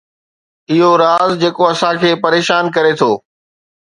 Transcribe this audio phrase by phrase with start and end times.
[0.71, 3.11] اهو راز جيڪو اسان کي پريشان ڪري ٿو